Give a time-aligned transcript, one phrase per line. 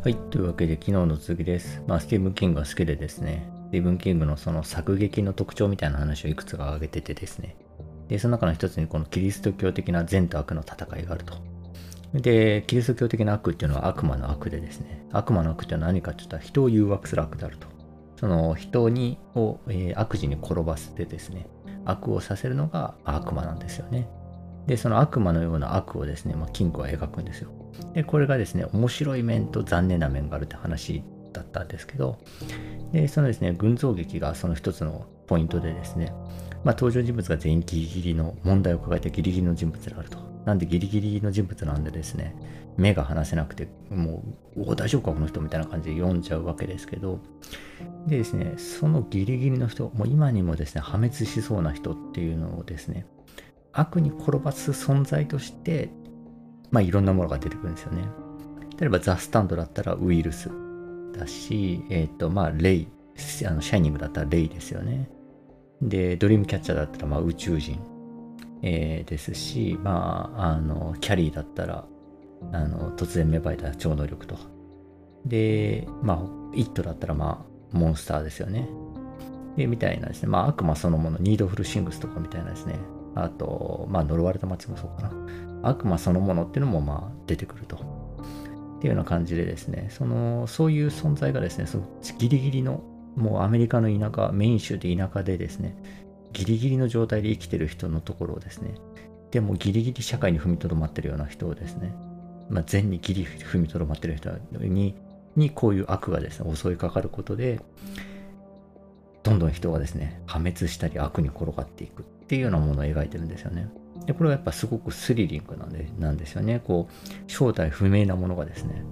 [0.00, 0.14] はい。
[0.14, 1.82] というわけで、昨日の続きです。
[1.88, 7.56] まあ、スティーブン・キングが好きでですね、スティーブン・キングのその作劇の特徴みたいな話をいくつか挙げててですね、
[8.06, 11.34] で、その中の一つにこのキリスト教的な善と悪の戦いがあると。
[12.14, 17.66] で、キリスト教的な悪っていうのは悪魔の悪でですね、悪魔の悪って何かって言ったら人を誘惑する悪であると。
[18.20, 21.48] その人にを、えー悪事に転ばせてですね、
[21.84, 24.08] 悪をさせるのが悪魔なんですよね。
[24.68, 27.50] で、その悪魔のような悪をですね、まあ、キングは描くんですよ。
[27.94, 31.02] で、これがですね、面白い面と残念な面があるって話
[31.32, 32.18] だったんですけど、
[32.92, 36.12] で、そのですね、群像劇がその一つのポイントでですね、
[36.64, 40.18] まあ、登場人物が全員ギリギリの問題を抱えてギリギリの人物であると。
[40.44, 42.34] なんでギリギリの人物なんでですね、
[42.76, 44.22] 目が離せなくて、も
[44.54, 47.20] う、お大丈夫かこの人みたいな感じで読んじゃうわけですけど、
[48.06, 53.06] でですね、そのギリギリの人、もう今にもですね、破滅しそうな人っていうのをですね、
[53.72, 55.90] 悪に転ばす存在として、
[56.70, 58.08] まあいろんなものが出てくるんですよね。
[58.78, 60.50] 例えばザ・スタンドだったらウイルス
[61.12, 62.88] だし、えっ、と、まあレイ、
[63.46, 65.10] あのシャイニングだったらレイですよね。
[65.82, 67.80] で、ドリームキャッチャーだったらまあ宇宙人、
[68.62, 71.86] えーですし、まあ、あの、キャリーだったら、
[72.52, 74.36] あの、突然芽生えた超能力と。
[75.24, 78.68] で、まあ、イットだったらまあ、モンスターですよね。
[79.56, 82.76] で、みたいなですね、まあ悪魔そのもの、ニードフルシングスとかみたいなですね、
[83.24, 85.12] あと、まあ呪われた街もそうかな。
[85.62, 87.76] 悪魔そのものっていうのもまあ出てくると。
[87.76, 91.84] っていうような感じでですね、その、そういう存在がですね、その
[92.18, 92.82] ギリギリの、
[93.16, 95.76] もうアメリカの田舎、メイン州で田舎でですね、
[96.32, 98.74] ギリギリの状態で生きてる人のところをですね、
[99.32, 101.92] でもギリギリ社会に踏みとどまってるような人をですね、
[102.48, 104.94] まあ、善にギリ踏みとどまってる人に、
[105.34, 107.60] にこういう悪がですね、襲いかかることで、
[109.24, 113.70] どんどん人がですね、破滅したり悪に転がっていくっっていうようなものを描いてるんですよね。
[114.04, 116.60] で、これはやっぱすごくスリリングなんでなんですよね。
[116.62, 118.84] こう、正体不明なものがですね、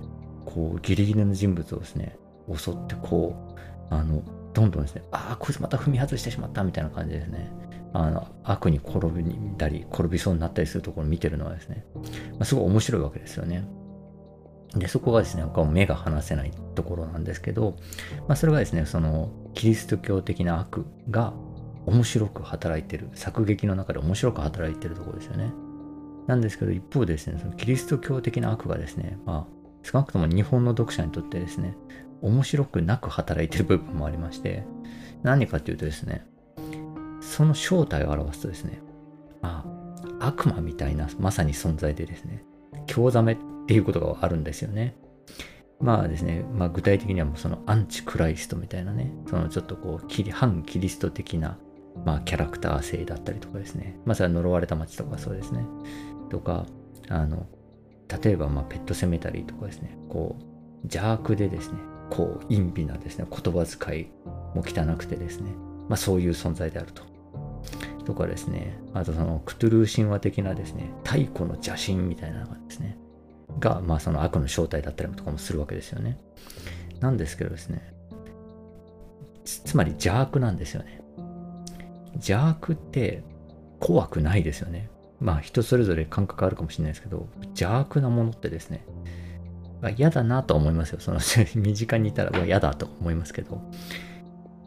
[0.46, 2.18] こう、ギリギリの人物をですね、
[2.50, 3.54] 襲ってこ
[3.90, 4.22] う、あの、
[4.54, 7.52] どんどんですね、ああ、こいつまた踏み外してしまったみたいな感じですね、
[7.92, 9.22] あの、悪に転び
[9.58, 13.68] たり、転びそうになったりするところを見てるのはですね、まあ、すごい面白いわけですよね。
[14.74, 17.76] で、そこがですね、こう目が離せないところなんですけど、
[18.28, 21.32] まあ、それがですね、その、キリスト教的な悪が
[21.86, 25.52] 面白く働いてる、作劇の中で面白く働いてるところですよね。
[26.26, 31.76] なんですけど、一方ですね、そのキリスト教的な悪がですね、まあ、少なくとも日本の読者にとってですね、
[32.20, 34.64] 面白くなく働いてる部分もありまして、
[35.22, 36.26] 何かというとですね、
[37.20, 38.80] その正体を表すとですね、
[39.40, 39.64] ま
[40.20, 42.44] あ、悪魔みたいなまさに存在でですね、
[42.86, 43.36] 興ざめっ
[43.66, 44.96] ていうことがあるんですよね。
[45.78, 51.58] まあですね、まあ具体的にはもうそのアンチクライストみたいなね、そのちょっとこう、反キリスト的な、
[52.04, 55.64] まあキャラクター性だったりとかですね、まあそれは呪われた街とかそうですね、
[56.30, 56.66] とか、
[57.08, 57.46] あの、
[58.22, 60.44] 例えばまあペットセメタリーとかですね、こう、
[60.84, 61.78] 邪悪でですね、
[62.10, 64.06] こう、陰微なですね、言葉遣い
[64.54, 65.50] も汚くてですね、
[65.88, 67.02] まあそういう存在であると。
[68.04, 72.96] とかですね、あとそのクトゥルー神話的なですね、太古の邪神みたいなのがですね、
[73.58, 76.18] が、まあその悪の正体だったりとかもするわけですよね。
[77.00, 77.92] なんですけどですね、
[79.44, 81.02] つつまり邪悪なんですよね。
[82.16, 83.22] 邪悪って
[83.80, 84.90] 怖くないですよね。
[85.20, 88.84] まあ人それぞれ感覚あるかもしれないですけど、邪悪なものってですね、
[89.80, 91.00] ま嫌だなと思いますよ。
[91.00, 91.20] その
[91.54, 93.60] 身近にいたら嫌だと思いますけど、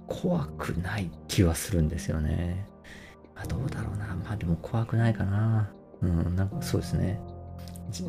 [0.07, 2.65] 怖くない気はするんですよね。
[3.35, 4.07] まあ、どうだろうな。
[4.15, 5.71] まあでも怖くないかな。
[6.01, 7.19] うん、なんかそうですね。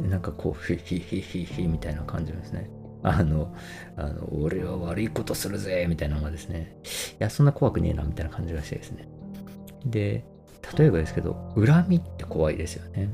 [0.08, 2.70] なんかこう、ヒヒヒヒヒみたいな感じですね。
[3.02, 3.54] あの、
[3.96, 9.08] あの、俺は悪いことするぜみたいなのがですね、いや、そんな怖くねえなみたいな感じがしてですね。
[9.84, 10.24] で、
[10.76, 13.10] 例えばですけど、恨みって怖いですよね。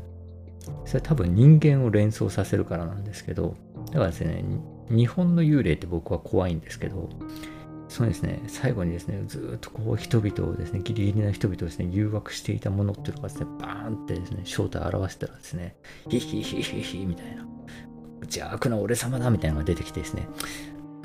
[0.85, 3.57] それは多分人間を連想させるからなんですけど、
[3.87, 4.45] だからですね、
[4.91, 7.09] 日本の幽霊って僕は怖いんですけど、
[7.89, 15.77] そうですね、最後にですね、ずっとこう人々をですね、ギリギリな人々をですね、誘惑していたものっていうのがですね、バーンってですね、正体を表したらですね、
[16.09, 17.47] ヒヒヒヒヒみたいな、
[18.23, 20.27] 邪悪な俺様だみたいなのが出てきてですね、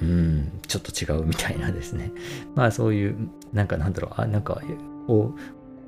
[0.02, 2.12] うん、ちょっと違うみたいなですね、
[2.56, 4.60] まあそういう、なんかなんだろう、あ、なんか、
[5.08, 5.34] お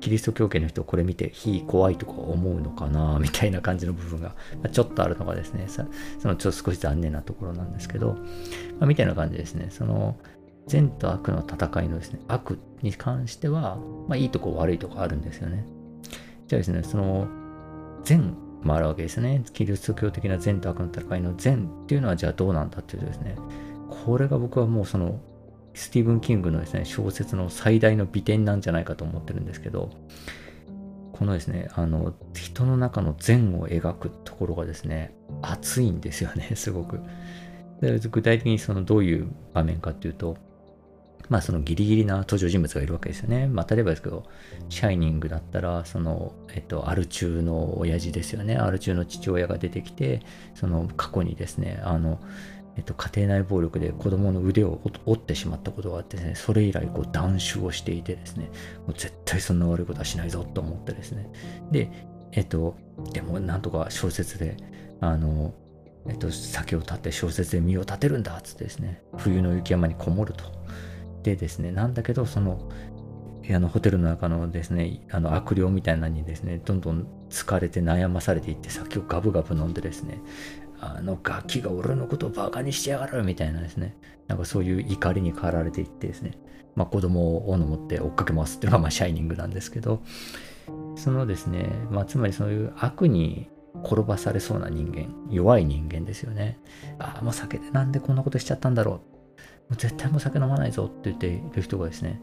[0.00, 4.34] キリスト教系の人これ見て、非怖いとか思うのかな、 みたいな感じの部分が、
[4.70, 5.82] ちょっとあるのがですね、そ
[6.28, 8.16] のちょっと少し残念なところなんですけど、
[8.78, 10.16] まあ、みたいな感じですね、その、
[10.66, 13.78] 善と悪の戦いのですね、悪に関しては、
[14.08, 15.66] まあいいとこ悪いとこあるんですよね。
[16.48, 17.26] じゃあですね、その、
[18.04, 19.42] 善もあるわけですね。
[19.52, 23.36] キリスト教的な善と悪の戦いの善っていうのはじゃあどうなんだっていうとですね、
[24.04, 25.20] これが僕はもうその、
[25.74, 29.90] スティーブン・キングのですね、小説の最大の美点なんじゃないかと思ってるんですけど、
[31.12, 37.00] このですね、あの、人の中の善を描くところがですね、熱いんですよね、 すごく。
[37.80, 40.36] で具体的にそのどういう場面かっていうと、
[41.28, 43.46] まあそのギリギリな登場人物がいるわけですよね。
[43.46, 44.24] まあ例えばですけど、
[44.68, 48.56] シャイニングだったら、その、えっと、アル中の親父ですよね。
[48.56, 50.20] アル中の父親が出てきて、
[50.54, 52.20] その過去にですね、あの、
[52.76, 58.50] えっと、家庭内暴力で子供の腕を折ってしまったことがあってですね、それ以来こう断酒をしていてですね、
[58.86, 61.30] もう絶対そんな悪いことはしないぞと思ってですね。
[61.70, 61.90] で、
[62.32, 62.76] えっと、
[63.12, 64.56] でもなんとか小説で、
[65.00, 65.54] あの、
[66.08, 70.44] えっと、酒を断って小説で身を立てるんだっつってですね、冬の雪山にこもると。
[71.22, 72.68] でですね、なんだけど、その、
[73.50, 80.20] あのホテルの中のですね、あの悪霊みたいなのにですね、どんどん疲れて悩まされていって、酒をガブガブ飲んでですね、
[80.80, 83.96] あのガキが俺のことをバカにしてやがるみたいなですね、
[84.28, 86.38] なんかそういう怒りに駆られていってですね、
[86.74, 90.02] まあ子供を斧持って追っかけますっていうのがまあシャイニングなんですけど、
[90.96, 93.50] そのですね、まあつまりそういう悪に
[93.84, 96.58] 転ばされそうな人間、弱い人間ですよね。
[96.98, 98.94] ああ、もう酒でなんでこんなことしちゃったんだろう。
[98.94, 99.00] も
[99.72, 102.20] う絶対もう酒飲まないぞって言っている人がですね、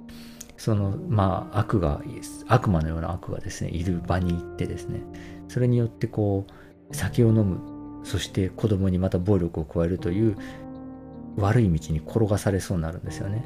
[0.61, 2.03] その、まあ悪が、
[2.45, 5.01] 悪魔のような悪がですね、いる場に行ってですね、
[5.47, 10.37] それによってこう、酒を飲む、そして子供にまた暴力を加えるという
[11.35, 13.43] 悪い道に転がされそうになるんですよね。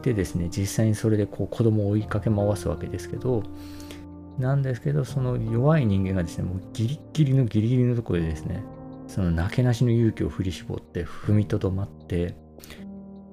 [0.00, 3.42] でですね、実際にそれでこう子供を追いかけ回すわけですけど、
[4.38, 8.64] なんですけど、その弱い人間がですね、もうギリギリのギリギリのところでですね、
[9.06, 12.34] そのなけなしの勇気を振り絞って踏みとどまって、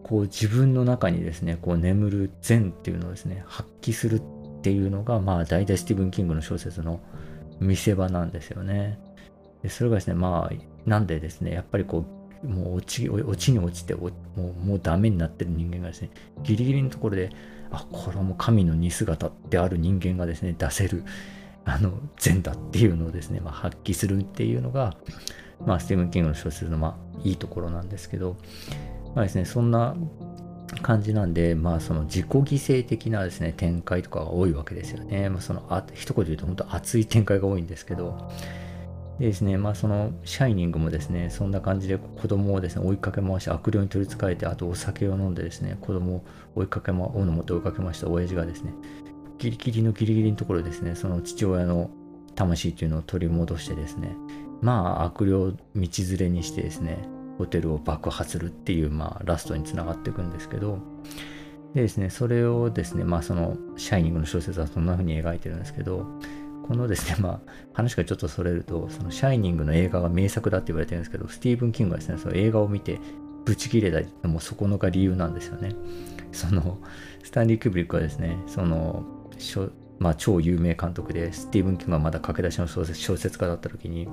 [0.06, 7.00] こう自分の中にですね、こう眠る善っていうのをですね、発揮するっていうのが、まあ大体スティーブン・キングの小説の
[7.60, 9.00] 見せ場なんですよね。
[9.64, 10.56] でそれがですね、まあ、
[10.88, 12.06] なんでですね、やっぱりこ
[12.44, 16.12] う、もう落ち落ちに落ちてもう、もうダメになってる人間がですね、
[16.44, 17.32] ギリギリのところで、
[17.72, 21.04] あ、これはもう神の似姿である人間がですね、出せる、
[21.64, 24.96] あの、善だっていうのをですね、まあ、発揮するっていうのが、
[25.66, 28.38] まあ、スティーブン・キングの小説の、まあ、いいところなんですけど、
[29.16, 29.96] まあですね、そんな
[30.82, 35.30] 感じなんで、まあ、その自己犠牲的なですね、展開とかが多いわけですよね。
[35.30, 38.30] まあ、その、あ一言で言うと、本当熱い展開が多いんですけど、
[39.20, 46.24] でですね、まあその、シャイニングもですね、そんな感じで子供をですね、追いかけ回して、悪霊に取りつかれて、あとお酒を飲んでですね、子供を
[46.56, 48.74] 追いかけま、斧持って追いかけました親父がですね、
[49.38, 51.90] ギリギリのギリギリのところですね、その父親の
[52.36, 54.18] 魂っていうのを取り戻してですね、
[54.62, 60.80] まあ悪霊道連れにしてですね、ホテルを爆破するっていう、まあラストにつながっていくんですけど、
[61.74, 66.06] でですね、それをですね、まあその、シャイニングの小説はそんな風に描いてるんですけど、
[66.66, 73.00] このですね、まあ、話がちょっとそれると、その、シャイニングの映画が名作だって言われてるんですけど、スティーブン・キングはですね、その映画を見て、
[73.46, 75.76] ブチ切れたりもうそこのが理由なんですよね。
[76.32, 76.80] その、
[77.24, 79.06] スタンリー・キューブリックはですね、その、
[80.00, 84.08] まあ、超有名監督で、スティーブン・キングがまだ駆け出しの小説小説家だった時に、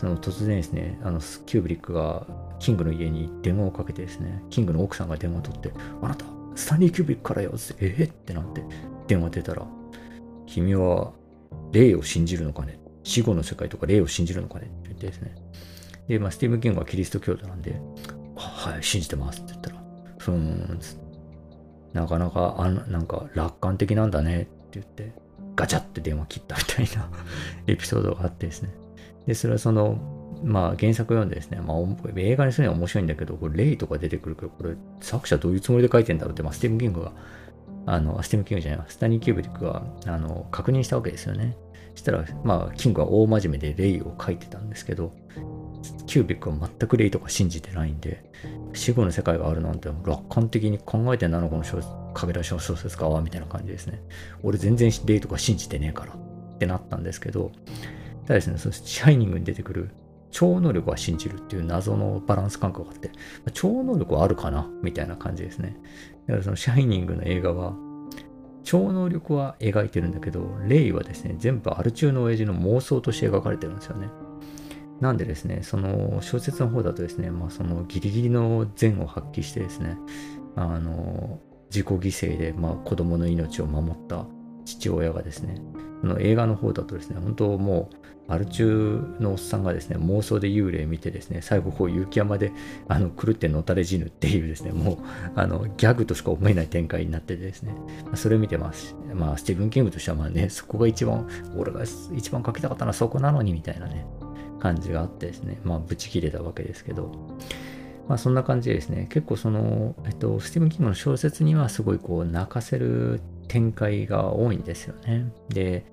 [0.00, 2.26] その突然ですね、あのキューブリックが
[2.58, 5.70] キングの家に電話をかけてですね、キングの奥さんが電話を取って、
[6.00, 6.24] あなた、
[6.54, 7.96] スタンリー・キューブリックからよって、え？
[7.98, 8.64] ー、ってなって
[9.08, 9.66] 電話出たら、
[10.46, 11.12] 君は
[11.72, 12.80] 霊を信じるのかね？
[13.02, 14.68] 死後の世界とか霊を信じるのかね？
[14.68, 15.34] って言ってですね。
[16.08, 17.78] で、まあ、スティーブン・キングはキリスト教徒なんで、
[18.36, 19.82] はい、信じてますって言ったら、
[20.16, 20.80] ふーん、
[21.92, 25.12] なかなか、あのなんか楽観的なんだねって言って、
[25.56, 27.10] ガチャって電話切ったみたいな
[27.68, 28.70] エピソードがあってですね。
[29.30, 29.96] で、それはその、
[30.42, 31.78] まあ原作読んでですね、まあ
[32.16, 37.12] 映画にするには面白いんだけど、これ霊とか出てくるけど、これ作者どういうつもりで書いてんだろうって、まあスティーブン・キングが
[37.86, 41.56] あの、スティム・キングじゃないスタニー・キューブリックがあの確認したわけですよね。
[41.94, 45.12] したら、まあ、キングは大真面目で霊を書いてたんですけど、
[46.06, 48.24] キューブリックは全く霊とか信じてないんで、
[48.72, 54.00] 死後の世界があるなんて楽観的に考えてんなのこの駆け出しの小説家はみたいな感じですね。
[54.42, 57.50] 俺全然霊とか信じてねえからってなったんですけど、
[58.30, 59.90] ただですね、そのシャイニングに出てくる
[60.30, 63.10] 超能力は信じるっていう謎のバランス感覚があって、
[63.52, 65.76] 超能力はあるかなみたいな感じですね。
[66.28, 67.74] だからそのシャイニングの映画は、
[68.62, 74.06] 超能力は描いてるんだけど、レイはですね、全部アル中の親父の妄想として描かれてるんですよね。
[75.00, 79.98] なんでですね、その小説の方だとですね、まあそのギリギリの善を発揮してですね、
[80.54, 84.24] あの、自己犠牲で、まあ、子供の命を守った
[84.64, 85.60] 父親がですね、
[86.02, 87.96] の映画の方だとですね、本当もう、
[88.32, 92.52] アル中のおっさんがですね、妄想で幽霊見てですね、最後こう雪山で
[92.86, 94.98] あの狂ってのたれ死ぬっていうですね、もう
[95.34, 97.74] あのギャグとしか思えない展開になっててですね、
[98.14, 98.94] それを見てます。
[99.14, 101.82] まあ、スティーブン・キングとしてはまあね、そこが一番、俺が
[102.14, 104.06] 一番書きたかったのはそこなのにみたいなね、
[104.60, 107.10] 感じがあってですね、まあ、ブチ切れたわけですけど、
[108.06, 115.32] まあそんな感じでですね、結構その、えっと、スティーブン・キングの小説にはすごいこう泣かせる展開が多いんですよね。
[115.48, 115.84] で、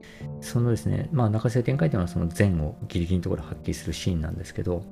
[0.41, 4.83] そのですね、まあ泣かせる展開というのはその善をギリギリのところ発揮するシーンなんですけど、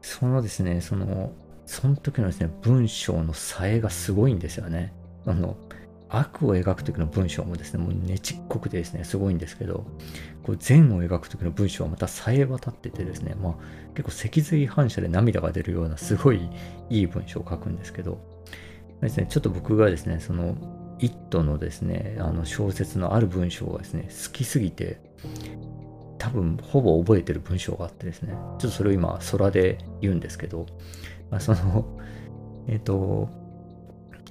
[0.00, 1.32] そのですね、その
[1.66, 4.94] その時のですね、文章のさえがすごいんですよね。
[5.26, 5.58] あの、
[6.08, 9.84] 悪を描く時の文章もですね、もうねちっこくてですね、すごいんですけど、
[10.42, 13.54] こう善を描く時の文章はまたさえ渡っててですね、まあ
[13.94, 16.48] 結構脊髄反射で涙が出るようなすごい
[16.88, 18.18] いい文章を書くんですけど、
[19.02, 20.56] ですね、ちょっと僕がですね、その、
[21.04, 25.00] イットのですね、あの小説のある文章がですね、好きすぎて、
[26.18, 30.66] 多分ほぼ覚えてる文章があってですね、ちょっとそれを今空で言うんですけど、
[31.30, 31.98] まあ、その、
[32.66, 33.28] えっ、ー、と、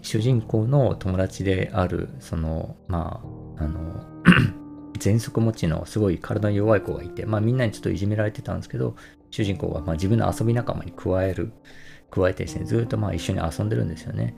[0.01, 3.21] 主人公の友達である、その、ま
[3.57, 4.03] あ、あの、
[4.99, 8.95] 喘息持ちのすごい体の弱い子がいて、まあみんなにちょっといじめられてたんですけど、
[9.31, 11.51] 主人公はまあ自分の遊び仲間に加える、
[12.09, 14.33] 加えてですね、ずっとまあ一緒に遊んでるんですよね。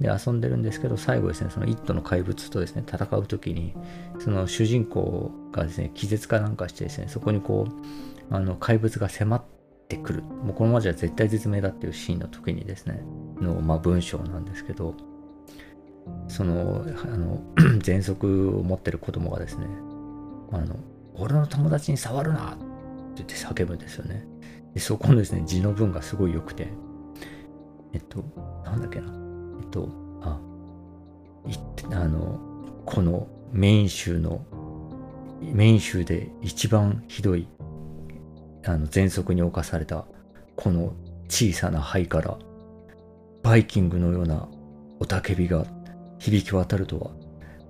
[0.00, 3.74] で、遊んでるんですけど、最後ですね、その一頭の怪物とですね、戦う時に、
[4.18, 9.42] その主人公がですね、気絶かなんかしてですね、そこにこう、あの怪物が迫っ
[9.88, 10.22] てくる。
[10.22, 13.02] もうこのままじゃ絶対絶命だっていうシーンの時にですね、
[13.40, 14.94] の、まあ、文章なんですけど、
[16.28, 17.42] その、あの、
[17.80, 19.66] 喘息を持ってる子供がですね、
[20.52, 20.76] あの、
[21.14, 22.64] 俺の友達に触るなって
[23.16, 24.26] 言って叫ぶんですよね。
[24.74, 26.68] でそこのですね、字の文がすごい良くて、
[27.94, 28.22] えっと、
[28.64, 29.25] なんだっけな。
[29.70, 29.88] と、
[30.22, 30.38] あ、
[31.92, 32.40] あの、
[32.84, 34.44] このメイン州の、
[35.40, 37.48] メイン州で一番ひどい、
[38.64, 40.06] あの、喘息に侵された、
[40.56, 40.94] この
[41.28, 42.38] 小さな肺から、
[43.42, 44.48] バイキングのような
[45.00, 45.64] 雄たけびが
[46.18, 47.10] 響き渡るとは、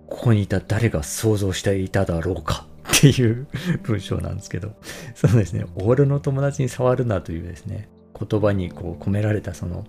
[0.07, 3.47] ここにいた誰が想像していただろうかっていう
[3.83, 4.73] 文章なんですけど、
[5.15, 7.89] そうですね、俺の友達に触るなというですね、
[8.19, 9.85] 言葉にこう込められたその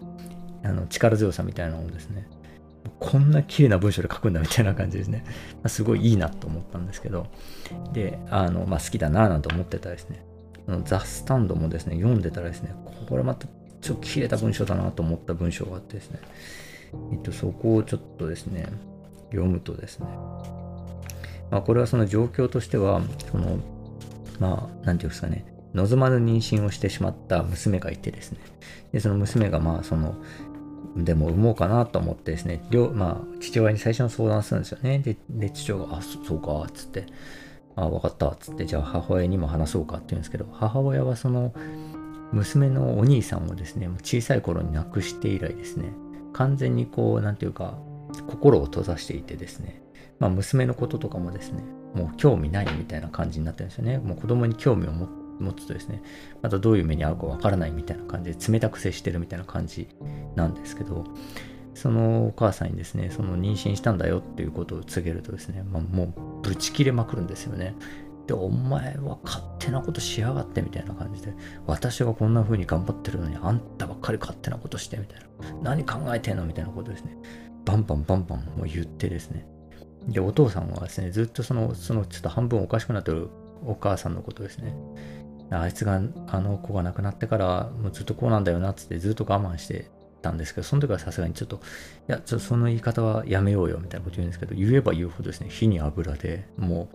[0.68, 2.28] あの力強さみたいなのをですね、
[3.00, 5.24] こんな綺麗な文章で書くんだみたいな感じですね。
[5.26, 5.34] ま
[5.66, 7.28] あ、すごいいいなと思ったんですけど、
[7.94, 10.26] で、あの、まあ、好きだなぁなんて思ってたですね、
[10.86, 12.74] ザ・スタンドもですね、読んでたらですね、
[13.08, 13.48] これまた
[13.82, 16.20] ちょっと綺麗な文章だなと思った文章があってですね、
[17.12, 18.68] えっと、そこをちょっとですね、
[19.30, 20.08] 読むとですね、
[21.52, 23.60] まあ、これはその状況としては、その、
[24.40, 28.40] まあ、なんていうんですかね、望まぬ妊娠をしてしまった娘がいてですね、
[28.92, 30.16] で、その娘がまあ、その、
[30.96, 32.62] でも産もうかなと思ってですね、
[32.94, 35.00] まあ、父親に最初の相談するんですよね。
[35.00, 37.06] で、で父親が、あ、そうか、つって、
[37.76, 41.54] あ、わかった、つって、じゃあ母親にも話そうかって言うんですけど、母親はその、
[42.32, 45.94] 娘のお兄さんをですね、小さい頃に亡くして以来ですね、
[46.34, 47.78] 完全にこう、なんていうか、
[48.28, 49.82] 心を閉ざしていてですね、
[50.20, 53.98] まあ、娘のこととかもですね、もう興味ないみたいな感じになってるんですよね。
[54.00, 56.02] もう子供に興味を持っ持つとですね、
[56.42, 59.88] またどういう目に遭うかわからないみたいな感じで冷たく接してるみたいな感じ
[60.36, 61.04] なんですけど、
[61.74, 67.76] そのお母さんにですね、その妊娠したんだよっていうことを告げるとですね、まあ、もうブチ切れまくるんですよね。
[68.26, 71.34] で、お前は勝手なことしやがってみたいな感じで、
[71.66, 75.28] 私がこんな風に頑張ってるのにあんたばっかり勝手なことしてみたいな。
[75.62, 77.16] 何考えてんのみたいなことですね。
[77.64, 79.48] バンバンバンバンもう言ってですね。
[80.08, 83.30] で、お父さんはですね、ずっとその、そのちょっと半分おかしくなってる
[83.66, 84.74] お母さんのことですね。
[85.50, 89.90] あいつが、あの子が亡くなってから、もうずっとこうなんだよなっ、つってずっと我慢して
[90.22, 96.90] たんですけど、その時はさすがにちょっと、いや、ちょっとその言い方はやめようよ、みたいなこと言うんですけど、言えば言うほどですね、火に油で、も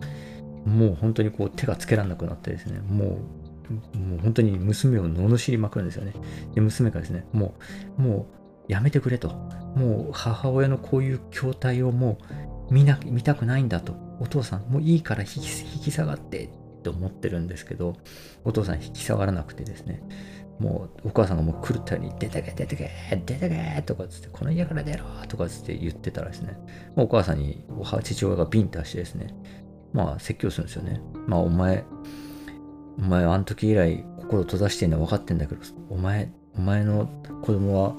[0.65, 3.19] う、もう本当にこう手がつけられなくなってですね、も
[3.93, 6.13] う、もう本当に娘を罵りまくるんですよね。
[6.53, 7.55] で、娘がですね、も
[7.97, 9.29] う、もう、やめてくれと。
[9.75, 12.19] もう母親のこういう筐体をも
[12.69, 13.93] う見な見たくないんだと。
[14.19, 15.37] お父さん、もういいから引き
[15.75, 16.49] 引き下がって
[16.83, 17.95] って思ってるんですけど、
[18.43, 20.03] お父さん引き下がらなくてですね、
[20.59, 22.91] もうお母さんがもう狂ったように、出てけ、出てけ、
[23.25, 26.57] 出てけとかつって、この家から出ろとかつって言ってたらですね、
[26.95, 27.65] もうお母さんに
[28.03, 29.33] 父親がビンタしてですね、
[29.93, 31.01] まあ説教するんですよね。
[31.27, 31.85] まあお前、
[32.97, 37.07] お前あの時以来心閉ざしてんの分かってんだけど、お前、お前の
[37.41, 37.95] 子供は、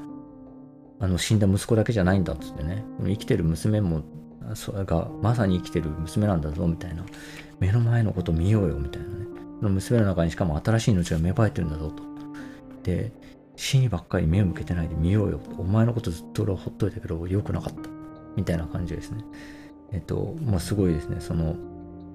[1.01, 4.03] あの死んだ息子だけじゃないんだっつってね、生きてる娘も、
[4.55, 7.05] それがまさに生きてる娘なんだぞみたいな
[7.61, 9.27] 目の前のこと見ようよみたいなね。
[9.63, 12.03] の娘の中にしかも新しい命が芽生えてるんだぞと。
[12.83, 13.13] で、
[13.57, 15.41] 死にばっかり目を向けてないで見ようよ。
[15.59, 17.91] お前のことずっと俺はほっといたけど良くなかった。
[18.37, 19.25] みたいな感じですね。
[19.93, 21.21] えっと、まあすごいですね。
[21.21, 21.57] その、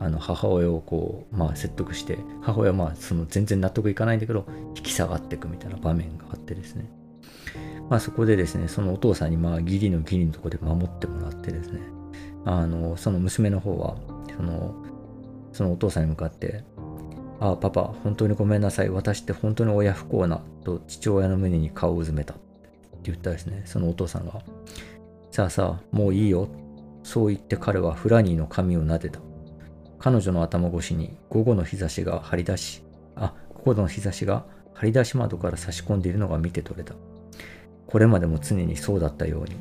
[0.02, 4.46] あの母親をこう、まあ説得して、母親はまあその全然納得いかないんだけど、
[4.76, 6.90] 引き下がっていくみたいな場面があってですね。
[7.90, 11.80] まあそこでですね、そのお父さんにまあ義理の義理のとこで守ってもらってですね、
[12.50, 13.96] あの、その娘の方は、
[14.36, 14.74] その、
[15.54, 16.64] そのお父さんに向かって、
[17.40, 18.90] ああ、パパ、本当にごめんなさい。
[18.90, 20.42] 私って本当に親不幸な。
[20.64, 22.34] と父親の胸に顔をうずめた。
[22.34, 24.42] って言ったですね、そのお父さんが、
[25.30, 26.50] さあさあ、もういいよ。
[27.04, 29.20] そう言って彼はフラニーの髪を撫でた。
[30.00, 32.84] 彼女の頭越しに午後の日差しが張り出し、
[33.16, 36.96] あ、午後の日差しが張り出し窓から差し込んでいるのが見て取れた。
[37.86, 39.60] これまでも常にそうだったように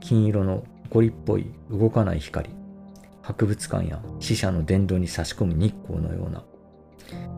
[0.00, 2.50] 金色の埃っぽい動かない光
[3.22, 6.44] 博物館や死者の殿堂に差し込む日光のような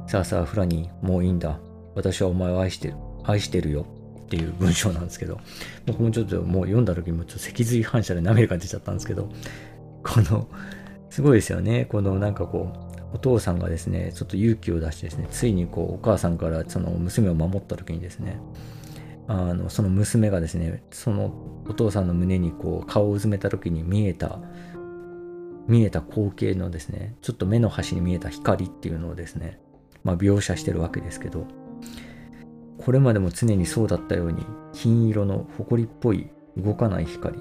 [0.06, 1.58] さあさあフラニーもういいんだ
[1.94, 3.86] 私はお前を愛してる愛してるよ
[4.26, 5.40] っていう文章なんですけど
[5.86, 9.30] 僕もちょっともう読んだ時もちょっと脊髄反射で涙が出ちゃったんですけど
[10.02, 10.48] この
[11.10, 18.38] すごいですよねこのなんかこうお父さんがですねちょっと勇気を出してですねついにこうお母さんからその娘を守った時にですね
[19.28, 21.34] あのその娘がですねその
[21.68, 24.40] お父さんの胸にこう顔をうずめた時に見えた
[25.68, 29.60] 見えた光景のですねちょっと目の端に見えた光っていうのをですね、
[30.02, 31.46] まあ、描写してるわけですけど
[32.78, 37.38] これまでも常にそうだったように金色の埃っぽい動かない光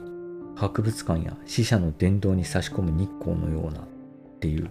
[0.57, 3.87] 博物館や死者の殿堂に差し込む日光のようなっ
[4.41, 4.69] ていう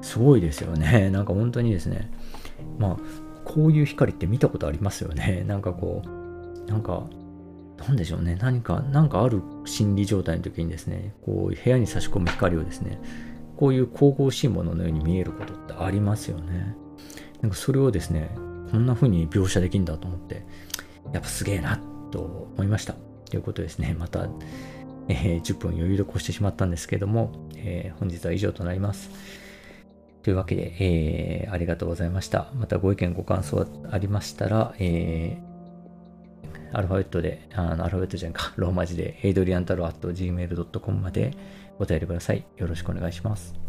[0.00, 1.10] すごいですよね。
[1.10, 2.10] なんか本当にですね
[2.78, 2.96] まあ
[3.48, 7.04] こういう光って見たことありますよね なんかこうなんか
[7.78, 13.00] なんでしょうね何か何かある心理状態の時にですねこう部屋に差し込む光をですね
[13.56, 16.76] こういう神々しいもののように見えることってありますよね
[17.40, 18.30] なんかそれをですね
[18.70, 20.44] こんな風に描写できるんだと思って、
[21.12, 22.20] やっぱすげえなと
[22.54, 22.94] 思いました。
[23.30, 24.28] ということですね、また、
[25.08, 29.10] えー、10分余裕で越してしまったんですけども、えー、本日は以上となります。
[30.22, 32.50] というわけで、えー、ありがとうございました。
[32.54, 41.36] またご意見、ご感想ありましたら、えー、アルファベットで、あのアルファベットじゃんか、ローマ字で、エイドリアンタロ at gmail.com まで
[41.78, 42.44] お便りください。
[42.56, 43.67] よろしくお願いします。